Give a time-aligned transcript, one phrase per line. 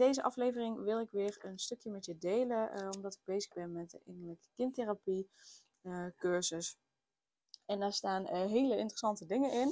[0.00, 3.72] Deze aflevering wil ik weer een stukje met je delen, uh, omdat ik bezig ben
[3.72, 5.30] met de innerlijke kindtherapie
[5.82, 6.76] uh, cursus.
[7.66, 9.68] En daar staan uh, hele interessante dingen in.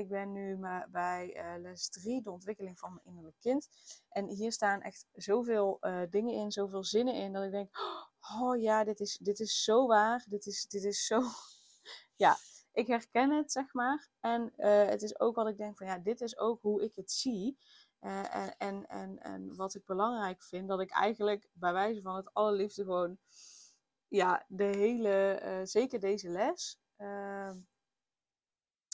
[0.00, 0.58] ik ben nu
[0.90, 3.68] bij les 3, de ontwikkeling van mijn innerlijk kind.
[4.08, 5.78] En hier staan echt zoveel
[6.10, 7.68] dingen in, zoveel zinnen in, dat ik denk,
[8.40, 11.22] oh ja, dit is, dit is zo waar, dit is, dit is zo...
[12.24, 12.36] ja,
[12.72, 14.08] ik herken het, zeg maar.
[14.20, 14.52] En
[14.86, 17.58] het is ook wat ik denk van, ja, dit is ook hoe ik het zie.
[18.00, 22.16] Uh, en, en, en, en wat ik belangrijk vind, dat ik eigenlijk bij wijze van
[22.16, 23.18] het allerliefste gewoon,
[24.08, 27.52] ja, de hele, uh, zeker deze les, uh,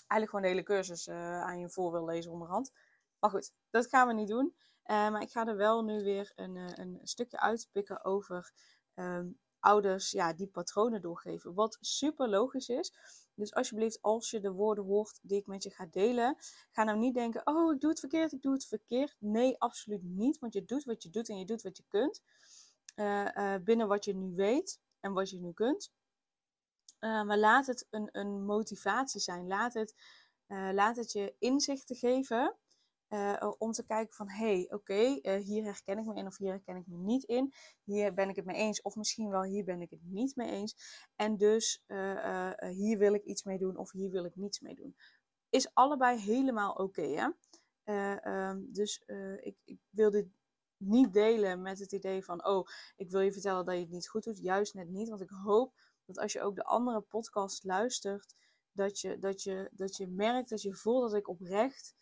[0.06, 2.72] eigenlijk gewoon de hele cursus aan je voor wil lezen onderhand.
[3.18, 4.56] Maar goed, dat gaan we niet doen.
[4.86, 8.52] maar ik ga er wel nu weer een, een stukje uitpikken over
[8.94, 11.54] um, ouders ja, die patronen doorgeven.
[11.54, 12.92] Wat super logisch is.
[13.36, 16.36] Dus alsjeblieft, als je de woorden hoort die ik met je ga delen,
[16.70, 19.16] ga nou niet denken: oh, ik doe het verkeerd, ik doe het verkeerd.
[19.18, 20.38] Nee, absoluut niet.
[20.38, 22.22] Want je doet wat je doet en je doet wat je kunt.
[22.96, 25.92] Uh, uh, binnen wat je nu weet en wat je nu kunt.
[27.00, 29.46] Uh, maar laat het een, een motivatie zijn.
[29.46, 29.94] Laat het,
[30.72, 32.56] laat het je inzichten geven
[33.08, 36.36] uh, om te kijken van, hé, hey, oké, uh, hier herken ik me in of
[36.36, 37.52] hier herken ik me niet in.
[37.84, 40.50] Hier ben ik het mee eens of misschien wel hier ben ik het niet mee
[40.50, 40.76] eens.
[41.16, 44.74] En dus uh, hier wil ik iets mee doen of hier wil ik niets mee
[44.74, 44.96] doen.
[45.48, 47.28] Is allebei helemaal oké, hè?
[48.48, 49.02] Um, dus
[49.40, 50.26] ik, ik wil dit
[50.76, 52.66] niet delen met het idee van, oh,
[52.96, 54.38] ik wil je vertellen dat je het niet goed doet.
[54.38, 55.74] Juist net niet, want ik hoop
[56.04, 58.34] dat als je ook de andere podcast luistert,
[58.72, 61.94] dat je, dat je, dat je merkt, dat je voelt dat ik oprecht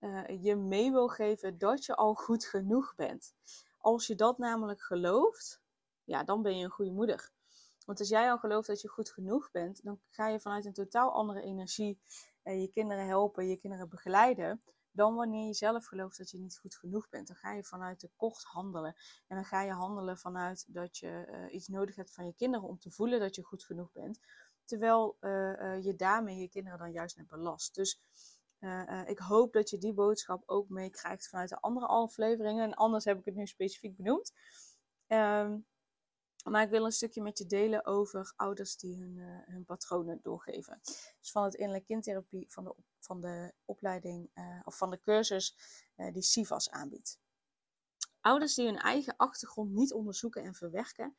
[0.00, 3.34] uh, je mee wil geven dat je al goed genoeg bent.
[3.78, 5.60] Als je dat namelijk gelooft,
[6.04, 7.30] ja, dan ben je een goede moeder.
[7.86, 10.72] Want als jij al gelooft dat je goed genoeg bent, dan ga je vanuit een
[10.72, 12.00] totaal andere energie
[12.44, 14.62] uh, je kinderen helpen, je kinderen begeleiden.
[14.90, 17.26] Dan wanneer je zelf gelooft dat je niet goed genoeg bent.
[17.26, 18.94] Dan ga je vanuit tekort handelen.
[19.26, 22.68] En dan ga je handelen vanuit dat je uh, iets nodig hebt van je kinderen
[22.68, 24.20] om te voelen dat je goed genoeg bent.
[24.64, 25.16] Terwijl
[25.80, 27.74] je daarmee je kinderen dan juist net belast.
[27.74, 28.00] Dus
[28.60, 32.64] uh, uh, ik hoop dat je die boodschap ook meekrijgt vanuit de andere afleveringen.
[32.64, 34.32] En anders heb ik het nu specifiek benoemd.
[35.06, 35.66] Um,
[36.44, 40.20] maar ik wil een stukje met je delen over ouders die hun, uh, hun patronen
[40.22, 40.80] doorgeven.
[41.20, 44.30] Dus van het innerlijke kindtherapie van de, van de opleiding
[44.64, 45.56] of van de cursus
[46.12, 47.18] die SIVAS aanbiedt.
[48.20, 51.16] Ouders die hun eigen achtergrond niet onderzoeken en verwerken,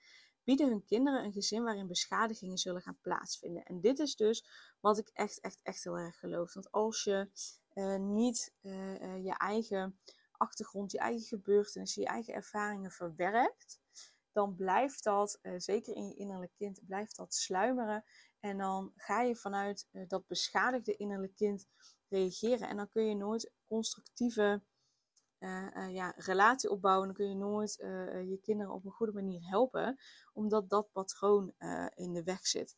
[0.50, 3.64] bieden hun kinderen een gezin waarin beschadigingen zullen gaan plaatsvinden.
[3.64, 4.46] En dit is dus
[4.80, 6.54] wat ik echt, echt, echt heel erg geloof.
[6.54, 7.30] Want als je
[7.74, 10.00] uh, niet uh, uh, je eigen
[10.32, 13.80] achtergrond, je eigen gebeurtenissen, je eigen ervaringen verwerkt,
[14.32, 18.04] dan blijft dat, zeker in je innerlijk kind, blijft dat sluimeren.
[18.40, 21.68] En dan ga je vanuit dat beschadigde innerlijk kind
[22.08, 22.68] reageren.
[22.68, 24.62] En dan kun je nooit constructieve
[25.40, 29.14] uh, uh, ja, relatie opbouwen, dan kun je nooit uh, je kinderen op een goede
[29.14, 30.00] manier helpen,
[30.34, 31.54] omdat dat patroon
[31.96, 32.78] in de weg zit.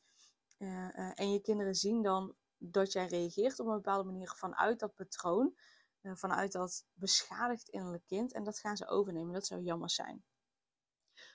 [1.16, 5.56] en je kinderen zien dan dat jij reageert op een bepaalde manier vanuit dat patroon,
[6.02, 9.34] vanuit dat beschadigd innerlijk kind, en dat gaan ze overnemen.
[9.34, 10.24] Dat zou jammer zijn.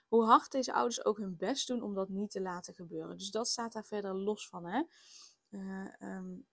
[0.08, 3.16] Hoe hard deze ouders ook hun best doen om dat niet te laten gebeuren.
[3.16, 4.66] Dus dat staat daar verder los van.
[4.66, 4.82] Hè?
[5.98, 6.47] Um,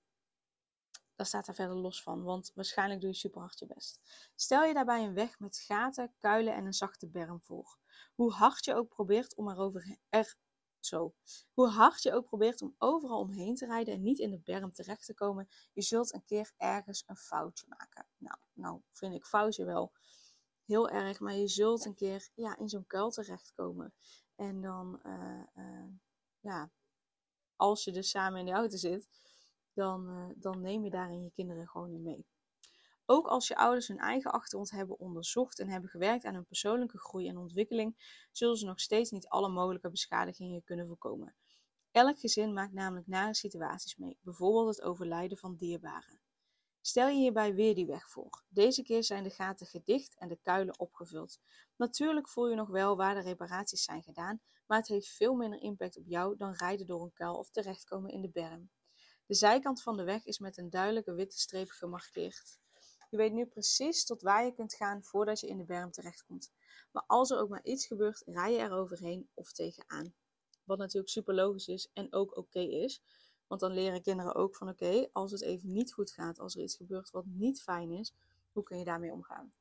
[1.25, 4.01] staat daar verder los van, want waarschijnlijk doe je super hard je best.
[4.35, 7.77] Stel je daarbij een weg met gaten, kuilen en een zachte berm voor.
[8.15, 10.35] Hoe hard je ook probeert om erover er,
[10.79, 11.13] zo.
[11.53, 14.71] Hoe hard je ook probeert om overal omheen te rijden en niet in de berm
[14.71, 18.07] terecht te komen, je zult een keer ergens een foutje maken.
[18.17, 19.91] Nou, nou vind ik foutje wel
[20.65, 23.93] heel erg, maar je zult een keer ja, in zo'n kuil terechtkomen.
[24.35, 25.89] En dan, uh, uh,
[26.39, 26.71] ja,
[27.55, 29.07] als je dus samen in de auto zit,
[29.73, 32.25] dan, uh, dan neem je daarin je kinderen gewoon in mee.
[33.05, 36.97] Ook als je ouders hun eigen achtergrond hebben onderzocht en hebben gewerkt aan hun persoonlijke
[36.97, 41.35] groei en ontwikkeling, zullen ze nog steeds niet alle mogelijke beschadigingen kunnen voorkomen.
[41.91, 46.19] Elk gezin maakt namelijk nare situaties mee, bijvoorbeeld het overlijden van dierbaren.
[46.81, 48.43] Stel je hierbij weer die weg voor.
[48.49, 51.39] Deze keer zijn de gaten gedicht en de kuilen opgevuld.
[51.75, 55.61] Natuurlijk voel je nog wel waar de reparaties zijn gedaan, maar het heeft veel minder
[55.61, 58.69] impact op jou dan rijden door een kuil of terechtkomen in de berm.
[59.25, 62.59] De zijkant van de weg is met een duidelijke witte streep gemarkeerd.
[63.09, 66.51] Je weet nu precies tot waar je kunt gaan voordat je in de berm terechtkomt.
[66.91, 70.13] Maar als er ook maar iets gebeurt, rij je er overheen of tegenaan.
[70.63, 73.03] Wat natuurlijk super logisch is en ook oké is.
[73.47, 76.61] Want dan leren kinderen ook van oké, als het even niet goed gaat, als er
[76.61, 78.13] iets gebeurt wat niet fijn is,
[78.51, 79.53] hoe kun je daarmee omgaan?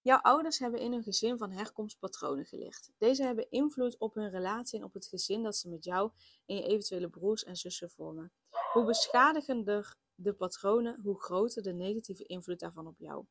[0.00, 2.90] Jouw ouders hebben in hun gezin van herkomst patronen geleerd.
[2.98, 6.10] Deze hebben invloed op hun relatie en op het gezin dat ze met jou
[6.46, 8.32] en je eventuele broers en zussen vormen.
[8.72, 13.24] Hoe beschadigender de patronen, hoe groter de negatieve invloed daarvan op jou.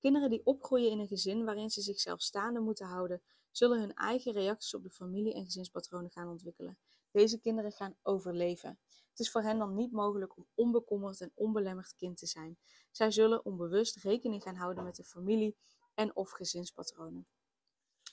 [0.00, 4.32] Kinderen die opgroeien in een gezin waarin ze zichzelf staande moeten houden, zullen hun eigen
[4.32, 6.78] reacties op de familie- en gezinspatronen gaan ontwikkelen.
[7.10, 8.78] Deze kinderen gaan overleven.
[9.10, 12.58] Het is voor hen dan niet mogelijk om onbekommerd en onbelemmerd kind te zijn.
[12.90, 15.56] Zij zullen onbewust rekening gaan houden met de familie-
[15.94, 17.26] en of gezinspatronen.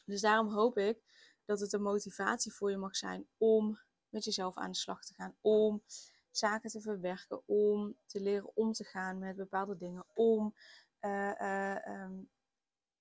[0.06, 1.04] Dus daarom hoop ik
[1.46, 3.80] dat het een motivatie voor je mag zijn om
[4.10, 5.84] met jezelf aan de slag te gaan, om
[6.32, 10.56] zaken te verwerken, om te leren om te gaan met bepaalde dingen, om
[11.02, 12.30] uh, uh, um,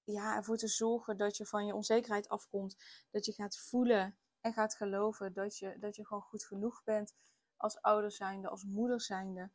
[0.05, 2.77] ja, ervoor te zorgen dat je van je onzekerheid afkomt,
[3.11, 7.15] dat je gaat voelen en gaat geloven dat je, dat je gewoon goed genoeg bent
[7.57, 9.51] als ouder zijnde, als moeder zijnde.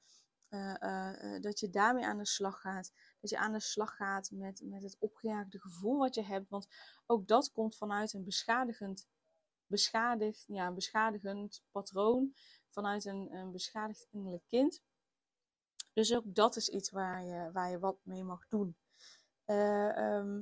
[0.50, 2.94] Uh, dat je daarmee aan de slag gaat.
[3.22, 6.50] Dat je aan de slag gaat met, met het opgejaagde gevoel wat je hebt.
[6.50, 6.68] Want
[7.06, 9.08] ook dat komt vanuit een beschadigend,
[9.68, 12.34] beschadigd, ja, beschadigend patroon.
[12.76, 14.82] Vanuit een, een beschadigd innerlijk kind.
[15.94, 18.76] Dus ook dat is iets waar je, waar je wat mee mag doen.
[19.46, 20.42] Uh,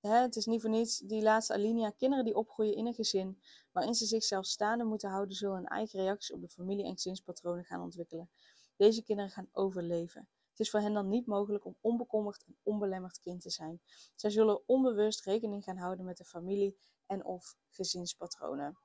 [0.00, 1.90] hè, het is niet voor niets die laatste alinea.
[1.90, 3.40] Kinderen die opgroeien in een gezin
[3.72, 7.64] waarin ze zichzelf staande moeten houden, zullen een eigen reactie op de familie- en gezinspatronen
[7.64, 8.30] gaan ontwikkelen.
[8.76, 10.28] Deze kinderen gaan overleven.
[10.50, 13.80] Het is voor hen dan niet mogelijk om onbekommerd en onbelemmerd kind te zijn.
[14.14, 16.76] Zij zullen onbewust rekening gaan houden met de familie-
[17.06, 18.78] en of gezinspatronen.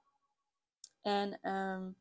[1.02, 2.00] En um,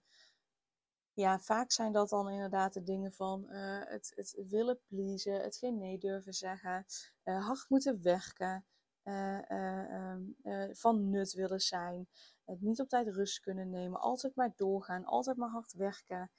[1.20, 5.56] ja, vaak zijn dat dan inderdaad de dingen van uh, het, het willen pleasen, het
[5.56, 6.86] geen nee durven zeggen,
[7.24, 8.64] uh, hard moeten werken,
[9.02, 12.08] uh, van nut willen zijn,
[12.44, 16.30] het niet op tijd rust kunnen nemen, altijd maar doorgaan, altijd maar hard werken.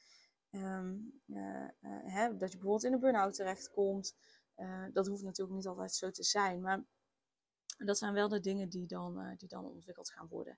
[0.51, 1.21] Um,
[2.05, 4.15] hè, dat je bijvoorbeeld in een burn-out terechtkomt.
[4.93, 6.83] dat hoeft natuurlijk niet altijd zo te zijn, maar
[7.77, 10.57] dat zijn wel de dingen die dan, die dan ontwikkeld gaan worden.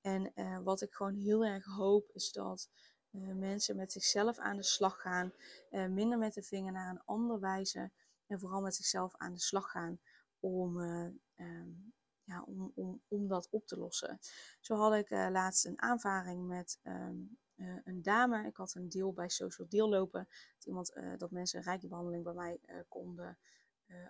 [0.00, 0.32] En
[0.62, 2.68] wat ik gewoon heel erg hoop is dat
[3.14, 5.32] uh, mensen met zichzelf aan de slag gaan,
[5.70, 7.92] uh, minder met de vinger naar een ander wijzen
[8.26, 10.00] en vooral met zichzelf aan de slag gaan
[10.40, 14.18] om, uh, um, ja, om, om, om dat op te lossen.
[14.60, 17.38] Zo had ik laatst een aanvaring met um,
[17.84, 18.46] een dame.
[18.46, 20.28] Ik had een deal bij Social Deal lopen.
[20.54, 23.38] Dat, iemand, dat mensen een rijkebehandeling bij mij konden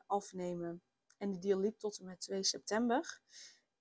[0.07, 0.83] afnemen.
[1.19, 3.21] En die deal liep tot en met 2 september.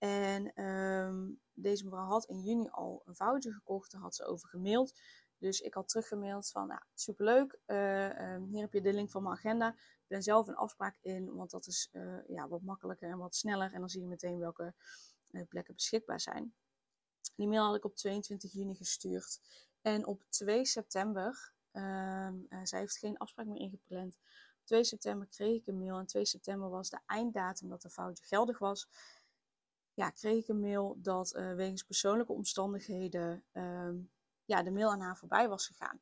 [0.04, 4.50] En um, deze mevrouw had in juni al een voucher gekocht, daar had ze over
[4.50, 4.94] gemaild.
[5.38, 9.24] Dus ik had teruggemaild van, nou, superleuk, uh, um, hier heb je de link van
[9.24, 9.68] mijn agenda.
[9.70, 13.36] Ik ben zelf een afspraak in, want dat is uh, ja, wat makkelijker en wat
[13.36, 13.74] sneller.
[13.74, 14.74] En dan zie je meteen welke
[15.32, 16.54] uh, plekken beschikbaar zijn.
[17.36, 19.40] Die mail had ik op 22 juni gestuurd.
[19.82, 24.18] En op 2 september, um, zij heeft geen afspraak meer ingepland.
[24.60, 27.90] Op 2 september kreeg ik een mail en 2 september was de einddatum dat de
[27.90, 28.88] foutje geldig was
[29.94, 34.12] ja, kreeg ik een mail dat uh, wegens persoonlijke omstandigheden um,
[34.46, 36.02] ja, de mail aan haar voorbij was gegaan.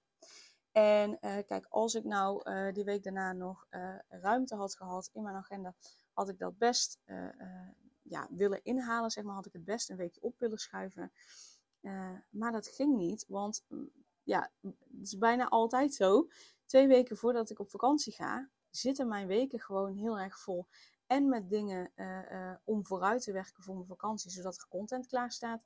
[0.71, 3.67] En uh, kijk, als ik nou uh, die week daarna nog
[4.07, 5.75] ruimte had gehad in mijn agenda,
[6.13, 6.99] had ik dat best
[8.01, 11.11] ja, willen inhalen, zeg maar, had ik het best een weekje op willen schuiven.
[12.29, 13.91] maar dat ging niet, want mm,
[14.23, 16.27] ja, het is bijna altijd zo.
[16.65, 20.67] Twee weken voordat ik op vakantie ga, zitten mijn weken gewoon heel erg vol
[21.11, 25.07] en met dingen uh, uh, om vooruit te werken voor mijn vakantie, zodat er content
[25.07, 25.65] klaar staat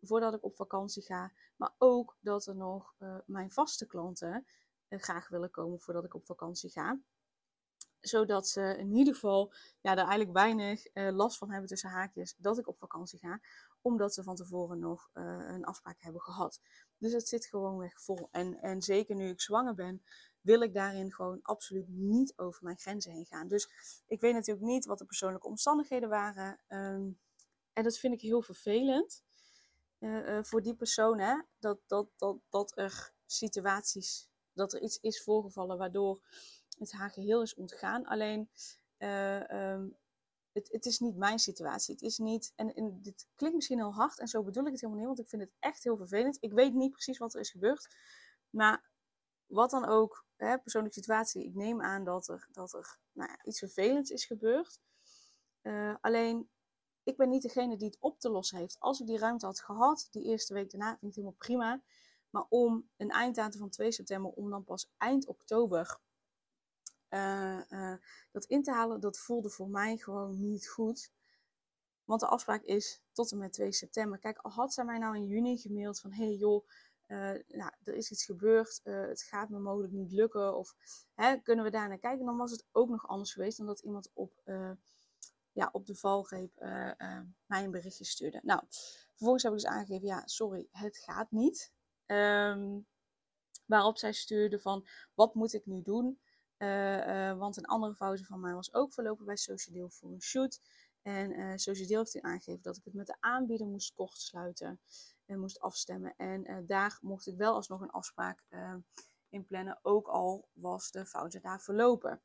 [0.00, 1.32] voordat ik op vakantie ga.
[1.56, 4.46] Maar ook dat er nog uh, mijn vaste klanten
[4.88, 7.00] graag willen komen voordat ik op vakantie ga.
[8.00, 12.58] Zodat ze in ieder geval ja, er eigenlijk weinig last van hebben tussen haakjes dat
[12.58, 13.40] ik op vakantie ga.
[13.80, 16.60] Omdat ze van tevoren nog een afspraak hebben gehad.
[16.98, 18.28] Dus het zit gewoon weg vol.
[18.30, 20.02] En, en zeker nu ik zwanger ben,
[20.40, 23.48] wil ik daarin gewoon absoluut niet over mijn grenzen heen gaan.
[23.48, 23.68] Dus
[24.06, 26.60] ik weet natuurlijk niet wat de persoonlijke omstandigheden waren.
[26.68, 27.18] Um,
[27.72, 29.22] en dat vind ik heel vervelend
[29.98, 31.18] uh, uh, voor die persoon.
[31.18, 31.40] Hè?
[31.58, 36.20] Dat, dat, dat, dat er situaties, dat er iets is voorgevallen waardoor
[36.78, 38.06] het haar geheel is ontgaan.
[38.06, 38.48] Alleen,
[38.98, 39.96] uh, um,
[40.70, 41.94] het, is niet mijn situatie.
[41.94, 45.00] Het is niet, en, dit klinkt misschien heel hard en zo bedoel ik het helemaal
[45.00, 46.36] niet, want ik vind het echt heel vervelend.
[46.40, 47.96] Ik weet niet precies wat er is gebeurd.
[48.50, 48.84] Maar
[49.46, 53.44] wat dan ook, hè, persoonlijke situatie, ik neem aan dat er, dat er nou ja,
[53.44, 54.80] iets vervelends is gebeurd.
[55.62, 56.48] Uh, alleen,
[57.02, 58.76] ik ben niet degene die het op te lossen heeft.
[58.78, 61.82] Als ik die ruimte had gehad, die eerste week daarna, vind ik het helemaal prima.
[62.30, 65.98] Maar om een einddatum van 2 september, om dan pas eind oktober
[68.30, 71.10] dat in te halen, dat voelde voor mij gewoon niet goed.
[72.04, 74.18] Want de afspraak is tot en met 2 september.
[74.18, 76.12] Kijk, al had zij mij nou in juni gemaild van...
[76.12, 76.68] hey joh,
[77.46, 80.56] nou, er is iets gebeurd, het gaat me mogelijk niet lukken...
[80.56, 80.74] of
[81.14, 83.56] hè, kunnen we daar naar kijken, dan was het ook nog anders geweest...
[83.56, 84.42] dan dat iemand op
[85.52, 86.52] ja, op de valgreep
[87.46, 88.40] mij een berichtje stuurde.
[88.42, 88.62] Nou,
[89.10, 91.72] vervolgens heb ik dus aangegeven, ja, sorry, het gaat niet.
[92.06, 92.86] Um,
[93.66, 96.20] waarop zij stuurde van, wat moet ik nu doen?
[96.58, 100.60] Uh, want een andere foutje van mij was ook verlopen bij Social voor een shoot.
[101.02, 104.80] En uh, heeft toen aangegeven dat ik het met de aanbieder moest kortsluiten
[105.26, 106.14] en moest afstemmen.
[106.16, 108.44] En daar mocht ik wel alsnog een afspraak
[109.28, 112.22] in plannen, ook al was de fout daar verlopen.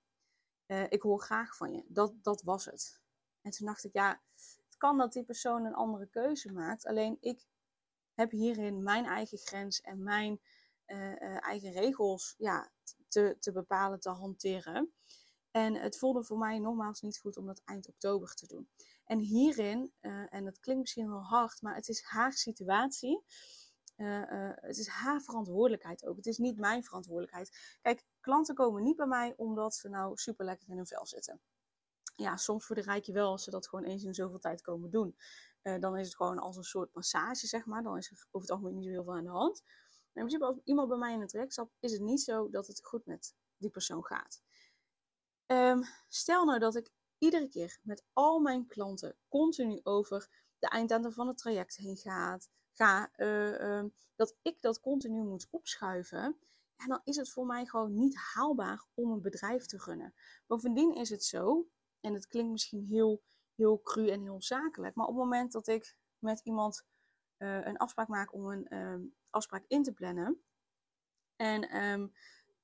[0.90, 1.84] ik hoor graag van je.
[1.88, 3.02] Dat, dat was het.
[3.42, 4.22] En toen dacht ik, ja,
[4.66, 6.86] het kan dat die persoon een andere keuze maakt.
[6.86, 7.46] Alleen ik
[8.14, 10.42] heb hierin mijn eigen grens en mijn
[11.40, 12.72] eigen regels ja,
[13.08, 14.94] te, te bepalen, te hanteren.
[15.52, 18.70] En het voelde voor mij nogmaals niet goed om dat eind oktober te doen.
[19.06, 23.24] En hierin, uh, en dat klinkt misschien wel hard, maar het is haar situatie.
[23.96, 26.16] het is haar verantwoordelijkheid ook.
[26.16, 27.78] Het is niet mijn verantwoordelijkheid.
[27.82, 31.42] Kijk, klanten komen niet bij mij omdat ze nou super lekker in hun vel zitten
[32.16, 34.90] ja, soms voor de rijkje wel als ze dat gewoon eens in zoveel tijd komen
[34.90, 35.16] doen.
[35.80, 37.84] Dan is het gewoon als een soort massage, zeg maar.
[37.84, 39.64] Dan is er over het algemeen niet zo heel veel aan de hand.
[40.14, 42.68] In principe, als iemand bij mij in het traject stapt, is het niet zo dat
[42.68, 44.44] het goed met die persoon gaat.
[45.46, 50.30] Um, stel nou dat ik iedere keer met al mijn klanten continu over
[50.60, 53.84] de einddatum van het traject heen gaat, ga, uh, uh,
[54.16, 56.40] dat ik dat continu moet opschuiven,
[56.76, 60.14] ja, dan is het voor mij gewoon niet haalbaar om een bedrijf te runnen.
[60.48, 61.68] Bovendien is het zo
[62.00, 63.24] en het klinkt misschien heel,
[63.56, 64.96] heel cru en heel zakelijk.
[64.96, 66.86] Maar op het moment dat ik met iemand
[67.44, 70.42] uh, een afspraak maak om een um, afspraak in te plannen.
[71.36, 72.14] En um,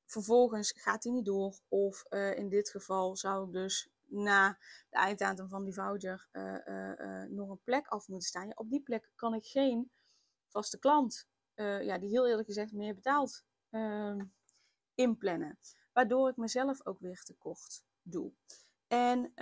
[0.06, 1.60] vervolgens gaat die niet door.
[1.68, 4.58] Of uh, in dit geval zou ik dus na
[4.90, 8.58] de einddatum van die voucher uh, nog een plek af moeten staan.
[8.58, 9.92] Op die plek kan ik geen
[10.48, 14.26] vaste klant, ja, die heel eerlijk gezegd meer betaalt, ehm,
[14.96, 15.60] inplannen.
[15.94, 18.32] Waardoor ik mezelf ook weer tekort doe.
[18.88, 19.34] En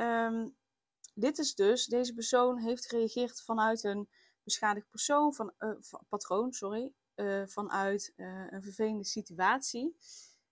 [1.13, 4.09] dit is dus, deze persoon heeft gereageerd vanuit een
[4.47, 5.75] beschadigd persoon, van, uh,
[6.09, 9.97] patroon, sorry, uh, vanuit uh, een vervelende situatie.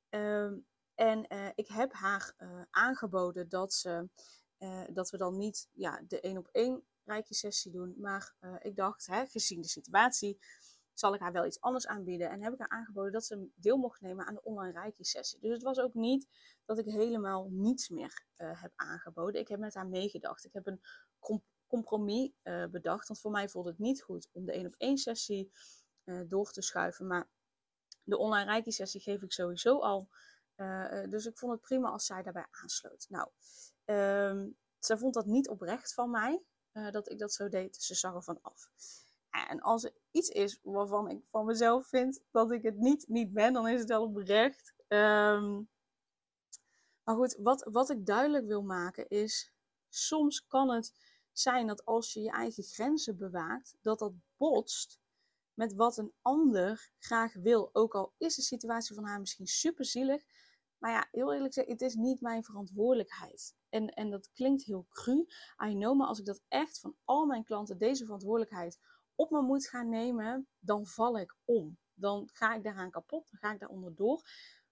[0.09, 2.35] Um, en ik heb haar
[2.69, 4.09] aangeboden dat, ze,
[4.93, 9.05] dat we dan niet ja, de één op één rijke sessie doen, maar ik dacht,
[9.05, 10.39] hè, gezien de situatie,
[10.93, 12.29] zal ik haar wel iets anders aanbieden.
[12.29, 15.39] En heb ik haar aangeboden dat ze deel mocht nemen aan de online Reiki-sessie.
[15.39, 16.27] Dus het was ook niet
[16.65, 19.41] dat ik helemaal niets meer heb aangeboden.
[19.41, 20.45] Ik heb met haar meegedacht.
[20.45, 20.81] Ik heb een
[21.75, 23.07] compromis uh, bedacht.
[23.07, 25.51] Want voor mij voelde het niet goed om de één op één sessie
[26.05, 27.07] uh, door te schuiven.
[27.07, 27.29] Maar
[28.03, 30.09] de online Reiki-sessie geef ik sowieso al.
[31.09, 33.05] dus ik vond het prima als zij daarbij aansloot.
[33.09, 33.29] Nou,
[33.85, 36.43] um, zij vond dat niet oprecht van mij.
[36.91, 37.75] dat ik dat zo deed.
[37.75, 38.69] Ze zag er van af.
[39.29, 43.33] En als er iets is waarvan ik van mezelf vind dat ik het niet, niet
[43.33, 44.73] ben, dan is het wel oprecht.
[44.87, 45.69] Um,
[47.05, 49.53] maar goed, wat, wat ik duidelijk wil maken is,
[49.89, 50.93] soms kan het
[51.39, 54.99] zijn dat als je je eigen grenzen bewaakt, dat dat botst
[55.53, 57.69] met wat een ander graag wil.
[57.73, 60.23] Ook al is de situatie van haar misschien super zielig.
[60.77, 63.55] Maar ja, heel eerlijk gezegd, het is niet mijn verantwoordelijkheid.
[63.69, 65.25] En, en dat klinkt heel cru.
[65.65, 68.79] I know, maar als ik dat echt van al mijn klanten deze verantwoordelijkheid
[69.15, 71.77] op me moet gaan nemen, dan val ik om.
[71.93, 74.29] Dan ga ik daaraan kapot, dan ga ik daar onderdoor,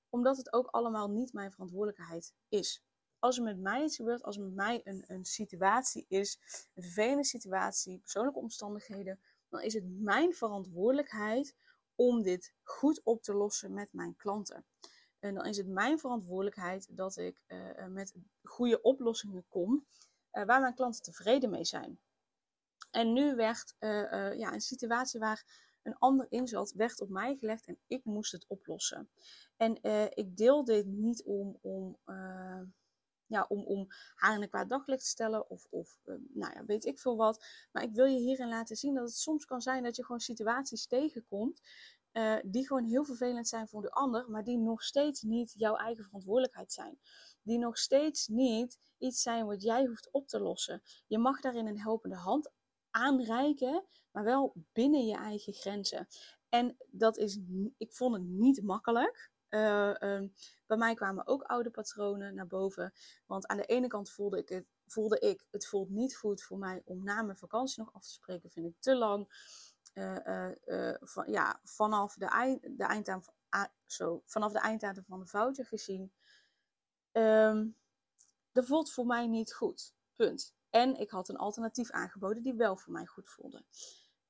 [0.10, 2.84] omdat het ook allemaal niet mijn verantwoordelijkheid is.
[3.24, 6.40] Als er met mij iets gebeurt, als er met mij een, een situatie is,
[6.74, 11.56] een vervelende situatie, persoonlijke omstandigheden, dan is het mijn verantwoordelijkheid
[11.96, 14.66] om dit goed op te lossen met mijn klanten.
[15.20, 18.14] En dan is het mijn verantwoordelijkheid dat ik uh, met
[18.44, 19.86] goede oplossingen kom
[20.34, 22.00] uh, waar mijn klanten tevreden mee zijn.
[22.92, 25.46] En nu werd ja, een situatie waar
[25.84, 29.10] een ander in zat, werd op mij gelegd en ik moest het oplossen.
[29.58, 29.78] En
[30.14, 31.98] ik deel dit niet om, om,
[33.34, 36.00] ja, om, om haar in een kwaad daglicht te stellen of, of
[36.34, 37.46] nou ja, weet ik veel wat.
[37.72, 40.20] Maar ik wil je hierin laten zien dat het soms kan zijn dat je gewoon
[40.20, 41.62] situaties tegenkomt
[42.14, 45.76] uh, die gewoon heel vervelend zijn voor de ander, maar die nog steeds niet jouw
[45.76, 47.00] eigen verantwoordelijkheid zijn.
[47.42, 50.82] Die nog steeds niet iets zijn wat jij hoeft op te lossen.
[51.08, 52.52] Je mag daarin een helpende hand
[52.90, 56.08] aanreiken, maar wel binnen je eigen grenzen.
[56.50, 57.40] En dat is,
[57.78, 59.32] ik vond het niet makkelijk.
[59.54, 60.30] Uh,
[60.66, 62.94] bij mij kwamen ook oude patronen naar boven.
[63.26, 66.58] Want aan de ene kant voelde ik het, voelde ik, het voelt niet goed voor
[66.58, 68.50] mij om na mijn vakantie nog af te spreken.
[68.50, 69.52] Vind ik te lang.
[69.94, 73.34] Uh, uh, van, ja, vanaf de, eind, de einddatum,
[73.86, 76.14] zo, vanaf de einddatum van de voucher gezien
[77.12, 77.68] ehm,
[78.52, 79.94] dat voelt voor mij niet goed.
[80.16, 80.56] Punt.
[80.70, 83.66] En ik had een alternatief aangeboden die wel voor mij goed voelde.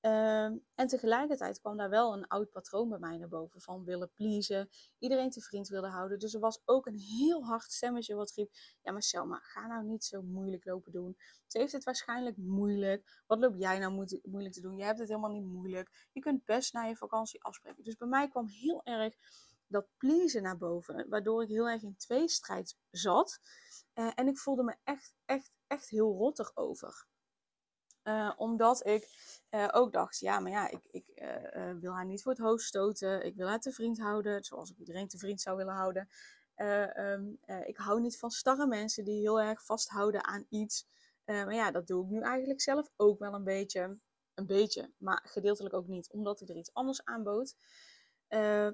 [0.04, 4.12] Ehm, en tegelijkertijd kwam daar wel een oud patroon bij mij naar boven van willen
[4.14, 4.70] pleasen,
[5.00, 6.20] iedereen te vriend willen houden.
[6.20, 9.84] Dus er was ook een heel hard stemmetje wat riep, ja maar Selma, ga nou
[9.84, 11.18] niet zo moeilijk lopen doen.
[11.48, 13.24] Ze heeft het waarschijnlijk moeilijk.
[13.28, 14.78] Wat loop jij nou moeilijk te doen?
[14.78, 16.08] Je hebt het helemaal niet moeilijk.
[16.12, 17.84] Je kunt best naar je vakantie afspreken.
[17.84, 19.16] Dus bij mij kwam heel erg
[19.68, 23.40] dat pleasen naar boven, waardoor ik heel erg in tweestrijd zat.
[23.96, 27.08] Uh, en ik voelde me echt, echt, echt heel rottig over.
[28.04, 29.08] Uh, omdat ik
[29.52, 32.64] uh, ook dacht, ja, maar ja, ik, ik uh, wil haar niet voor het hoofd
[32.64, 33.26] stoten.
[33.26, 36.10] Ik wil haar te vriend houden, zoals ik iedereen te vriend zou willen houden.
[36.56, 40.88] Um, ik hou niet van starre mensen die heel erg vasthouden aan iets.
[41.26, 44.00] maar ja, dat doe ik nu eigenlijk zelf ook wel een beetje.
[44.34, 47.56] Een beetje, maar gedeeltelijk ook niet, omdat ik er iets anders aanbood.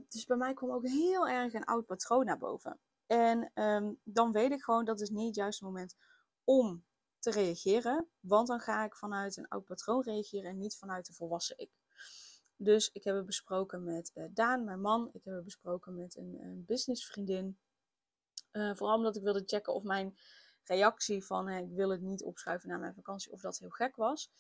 [0.10, 2.80] dus bij mij kwam ook heel erg een oud patroon naar boven.
[3.08, 5.96] En um, dan weet ik gewoon dat het niet het juiste moment
[6.44, 6.84] om
[7.20, 8.08] te reageren.
[8.20, 11.72] Want dan ga ik vanuit een oud patroon reageren en niet vanuit de volwassen ik.
[12.56, 15.10] Dus ik heb het besproken met uh, Daan, mijn man.
[15.14, 17.60] Ik heb het besproken met een, een businessvriendin.
[18.52, 20.18] Uh, vooral omdat ik wilde checken of mijn
[20.64, 24.32] reactie van ik wil het niet opschuiven naar mijn vakantie, of dat heel gek was.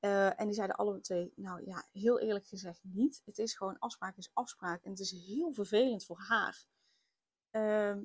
[0.00, 3.22] En die zeiden alle twee, nou ja, heel eerlijk gezegd niet.
[3.24, 6.64] Het is gewoon afspraak is afspraak en het is heel vervelend voor haar.
[7.50, 8.00] Ehm,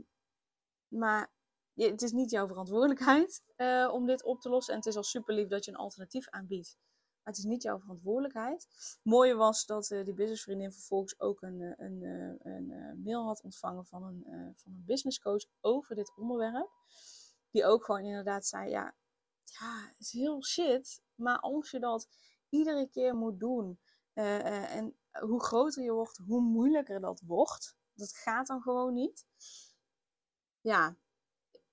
[1.78, 4.74] maar het is niet jouw verantwoordelijkheid uh, om dit op te lossen.
[4.74, 6.78] En het is al super lief dat je een alternatief aanbiedt.
[7.24, 8.68] Maar het is niet jouw verantwoordelijkheid.
[9.04, 12.02] mooie was dat uh, die businessvriendin vervolgens ook een, eh, een,
[12.44, 16.70] een, mail had ontvangen van een, van een over dit onderwerp.
[17.52, 18.96] Die ook gewoon inderdaad zei, ja,
[19.44, 21.02] ja, het is heel shit.
[21.16, 22.08] Maar als je dat
[22.50, 23.80] iedere keer moet doen.
[24.14, 27.76] en hoe groter je wordt, hoe moeilijker dat wordt.
[27.94, 29.26] Dat gaat dan gewoon niet.
[30.62, 30.98] Ja,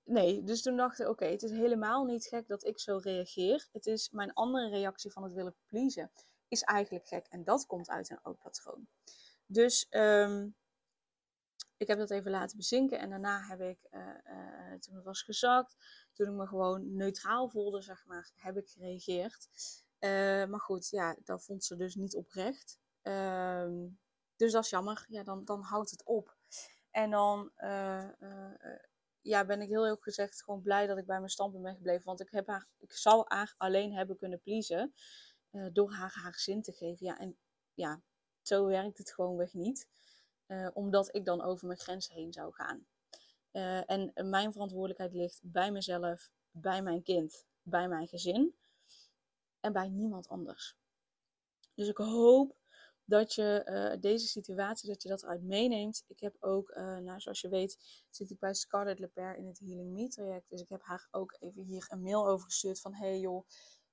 [0.05, 3.67] nee, dus toen dacht ik, oké, het is helemaal niet gek dat ik zo reageer.
[3.71, 6.11] Het is mijn andere reactie van het willen pleasen,
[6.47, 7.27] is eigenlijk gek.
[7.29, 8.87] En dat komt uit een oud patroon.
[9.45, 10.55] Dus um,
[11.77, 12.99] ik heb dat even laten bezinken.
[12.99, 15.75] En daarna heb ik, uh, uh, toen het was gezakt,
[16.13, 19.47] toen ik me gewoon neutraal voelde, zeg maar, heb ik gereageerd.
[19.99, 22.79] Uh, maar goed, ja, dat vond ze dus niet oprecht.
[23.01, 23.99] Um,
[24.35, 25.05] dus dat is jammer.
[25.07, 26.37] Ja, dan, dan houdt het op.
[26.91, 27.51] En dan
[29.25, 32.05] ja, ben ik heel heel gezegd gewoon blij dat ik bij mijn standpunt ben gebleven.
[32.05, 34.93] Want ik, heb haar, ik zou haar alleen hebben kunnen pleasen
[35.51, 37.05] uh, door haar haar zin te geven.
[37.05, 37.37] Ja, en
[37.73, 38.01] ja,
[38.41, 39.87] zo werkt het gewoonweg niet.
[40.47, 42.85] Uh, omdat ik dan over mijn grens heen zou gaan.
[43.51, 48.55] Uh, en mijn verantwoordelijkheid ligt bij mezelf, bij mijn kind, bij mijn gezin
[49.59, 50.77] en bij niemand anders.
[51.73, 52.55] Dus ik hoop
[53.05, 56.03] dat je uh, deze situatie, dat je dat eruit meeneemt.
[56.07, 59.59] Ik heb ook, uh, nou, zoals je weet, zit ik bij Scarlett Leper in het
[59.59, 60.49] Healing Me traject.
[60.49, 63.47] Dus ik heb haar ook even hier een mail over gestuurd van, hey joh,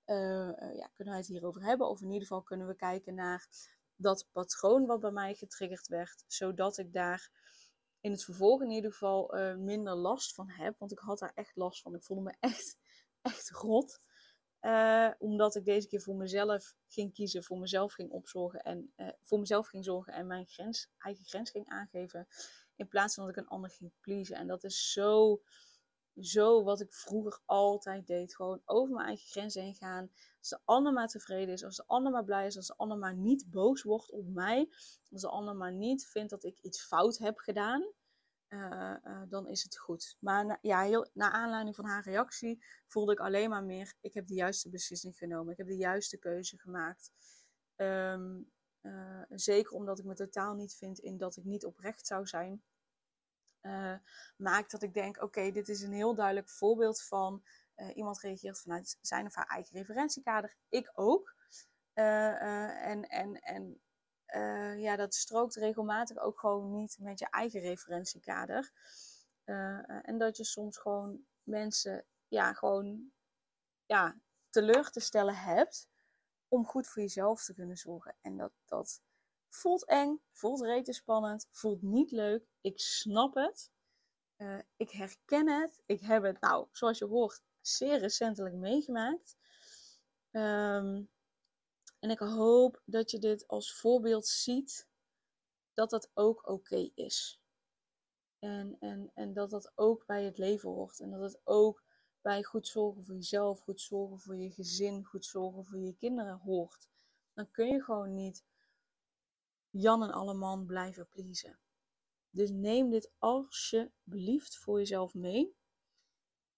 [0.06, 1.88] uh, ja, kunnen wij het hierover hebben?
[1.88, 3.48] Of in ieder geval kunnen we kijken naar
[3.96, 7.30] dat patroon wat bij mij getriggerd werd, zodat ik daar
[8.00, 10.78] in het vervolg in ieder geval minder last van heb.
[10.78, 11.94] Want ik had daar echt last van.
[11.94, 12.78] Ik voelde me echt,
[13.20, 13.98] echt rot.
[14.62, 19.08] Uh, omdat ik deze keer voor mezelf ging kiezen, voor mezelf ging opzorgen en uh,
[19.20, 22.26] voor mezelf ging zorgen en mijn grens, eigen grens ging aangeven.
[22.76, 24.36] In plaats van dat ik een ander ging pleasen.
[24.36, 25.42] En dat is zo,
[26.20, 28.34] zo wat ik vroeger altijd deed.
[28.36, 30.10] Gewoon over mijn eigen grens heen gaan.
[30.38, 32.98] Als de ander maar tevreden is, als de ander maar blij is, als de ander
[32.98, 34.68] maar niet boos wordt op mij.
[35.10, 37.92] Als de ander maar niet vindt dat ik iets fout heb gedaan.
[38.52, 40.16] Uh, uh, dan is het goed.
[40.20, 44.14] Maar na, ja, heel, naar aanleiding van haar reactie voelde ik alleen maar meer: ik
[44.14, 45.52] heb de juiste beslissing genomen.
[45.52, 47.12] Ik heb de juiste keuze gemaakt.
[47.76, 48.50] Um,
[48.82, 52.62] uh, zeker omdat ik me totaal niet vind in dat ik niet oprecht zou zijn.
[54.36, 57.44] maakt dat ik denk: oké, dit is een heel duidelijk voorbeeld van
[57.94, 60.56] iemand reageert vanuit zijn of haar eigen referentiekader.
[60.68, 61.34] Ik ook.
[61.94, 63.80] en, en, en
[64.36, 68.72] uh, ja, dat strookt regelmatig ook gewoon niet met je eigen referentiekader.
[69.44, 73.12] Uh, en dat je soms gewoon mensen ja, gewoon
[73.86, 75.88] ja, teleur te stellen hebt
[76.48, 78.16] om goed voor jezelf te kunnen zorgen.
[78.20, 79.02] En dat, dat
[79.48, 82.46] voelt eng, voelt rete spannend, voelt niet leuk.
[82.60, 83.70] Ik snap het.
[84.36, 85.82] Uh, ik herken het.
[85.86, 89.36] Ik heb het, nou, zoals je hoort, zeer recentelijk meegemaakt.
[90.30, 91.10] Um,
[92.02, 94.88] en ik hoop dat je dit als voorbeeld ziet
[95.72, 97.40] dat dat ook oké is.
[98.38, 101.00] En, en, en dat dat ook bij het leven hoort.
[101.00, 101.84] En dat het ook
[102.20, 106.38] bij goed zorgen voor jezelf, goed zorgen voor je gezin, goed zorgen voor je kinderen
[106.38, 106.88] hoort.
[107.34, 108.44] Dan kun je gewoon niet
[109.70, 111.58] Jan en alle man blijven pleasen.
[112.30, 115.56] Dus neem dit alsjeblieft voor jezelf mee.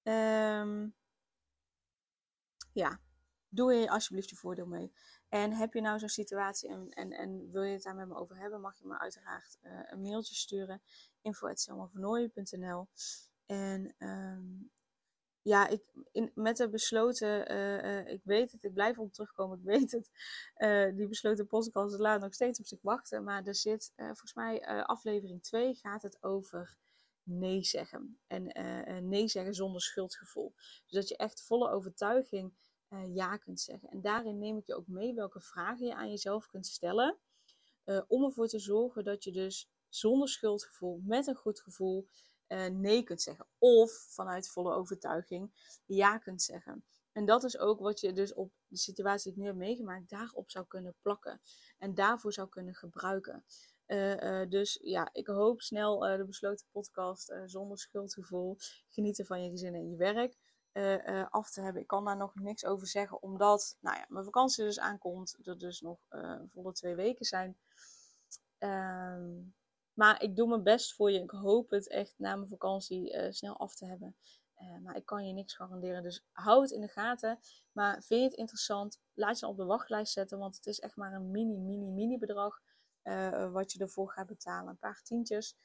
[0.03, 0.89] Ehm,
[2.73, 3.01] ja,
[3.55, 4.93] doe je alsjeblieft je voordeel mee.
[5.35, 8.15] En heb je nou zo'n situatie en, en, en wil je het daar met me
[8.15, 10.83] over hebben, mag je me uiteraard uh, een mailtje sturen.
[11.23, 12.89] info.selmavernooien.nl
[13.47, 14.71] En um,
[15.43, 19.59] ja, ik, in, met de besloten, uh, uh, ik weet het, ik blijf op terugkomen,
[19.59, 20.11] ik weet het.
[20.97, 23.25] Die besloten podcast laat nog steeds op zich wachten.
[23.25, 26.77] Maar er zit, volgens mij, aflevering 2 gaat het over
[27.23, 28.19] nee zeggen.
[28.27, 28.53] En
[29.09, 30.53] nee zeggen zonder schuldgevoel.
[30.57, 32.55] Dus dat je echt volle overtuiging
[33.15, 33.89] ja kunt zeggen.
[33.89, 37.19] En daarin neem ik je ook mee welke vragen je aan jezelf kunt stellen.
[38.07, 42.09] om ervoor te zorgen dat je dus zonder schuldgevoel, met een goed gevoel,
[42.49, 43.47] uh, nee kunt zeggen.
[43.59, 45.53] Of vanuit volle overtuiging
[45.87, 46.85] ja kunt zeggen.
[47.13, 50.11] En dat is ook wat je dus op de situatie die ik nu heb meegemaakt,
[50.11, 51.41] daarop zou kunnen plakken.
[51.79, 53.45] En daarvoor zou kunnen gebruiken.
[54.49, 58.57] Dus ja, ik hoop snel de besloten podcast zonder schuldgevoel,
[58.89, 60.37] genieten van je gezin en je werk
[61.31, 61.83] af te hebben.
[61.83, 65.37] Ik kan daar nog niks over zeggen, omdat nou ja, mijn vakantie dus aankomt.
[65.45, 65.99] Er dus nog
[66.47, 67.59] volle twee weken zijn.
[68.59, 69.53] Ehm
[69.95, 71.23] maar ik doe mijn best voor je.
[71.23, 74.17] Ik hoop het echt na mijn vakantie snel af te hebben.
[74.83, 76.03] Maar ik kan je niks garanderen.
[76.03, 77.39] Dus hou het in de gaten.
[77.73, 79.01] Maar vind je het interessant?
[79.13, 80.39] Laat je dan op de wachtlijst zetten.
[80.39, 82.61] Want het is echt maar een mini, mini, mini bedrag.
[83.53, 84.69] Wat je ervoor gaat betalen.
[84.69, 85.57] Een paar tientjes.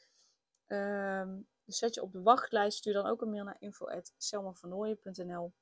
[0.72, 2.78] Um, dus zet je op de wachtlijst.
[2.78, 5.54] Stuur dan ook een mail naar info.selmavernooien.nl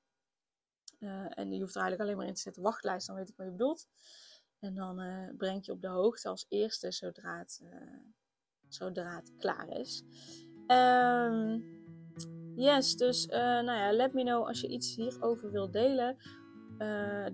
[1.29, 3.07] En je hoeft er eigenlijk alleen maar in te zetten wachtlijst.
[3.07, 3.87] Dan weet ik wat je bedoelt.
[4.59, 5.01] En dan
[5.37, 7.61] breng je op de hoogte als eerste zodra het
[8.67, 10.03] zodra het klaar is.
[10.67, 11.65] Um,
[12.55, 16.17] yes, dus nou ja, let me know als je iets hierover wilt delen.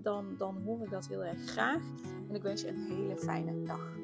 [0.02, 1.82] Dan, dan hoor ik dat heel erg graag.
[2.28, 4.03] En ik wens je een hele fijne dag.